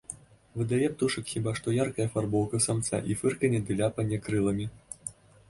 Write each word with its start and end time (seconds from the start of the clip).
Выдае 0.59 0.87
птушак 0.93 1.27
хіба 1.33 1.53
што 1.59 1.73
яркая 1.75 2.07
афарбоўка 2.09 2.63
самца 2.67 3.01
і 3.11 3.19
фырканне 3.21 3.61
ды 3.69 3.79
ляпанне 3.83 4.17
крыламі. 4.27 4.65